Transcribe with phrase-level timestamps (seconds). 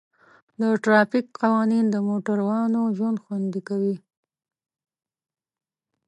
[0.59, 3.95] د ټرافیک قوانین د موټروانو ژوند خوندي کوي.